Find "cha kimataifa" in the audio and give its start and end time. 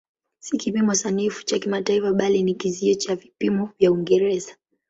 1.45-2.13